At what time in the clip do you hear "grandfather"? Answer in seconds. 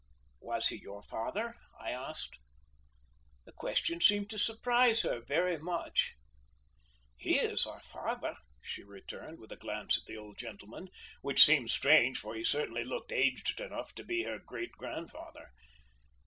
14.71-15.51